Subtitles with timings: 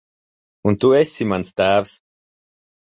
[0.71, 1.97] Un tu esi mans tēvs.